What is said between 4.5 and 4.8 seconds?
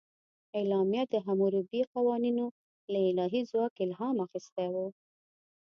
و.